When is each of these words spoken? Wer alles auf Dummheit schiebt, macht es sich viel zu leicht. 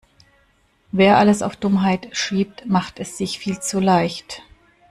Wer 0.91 1.19
alles 1.19 1.43
auf 1.43 1.55
Dummheit 1.55 2.09
schiebt, 2.17 2.65
macht 2.65 2.99
es 2.99 3.19
sich 3.19 3.37
viel 3.37 3.59
zu 3.61 3.79
leicht. 3.79 4.41